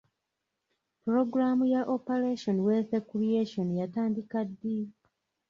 [1.01, 4.77] Pulogulamu ya operation wealth creation yatandika ddi?